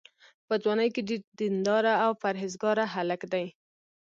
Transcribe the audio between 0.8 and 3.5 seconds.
کې ډېر دینداره او پرهېزګاره هلک دی.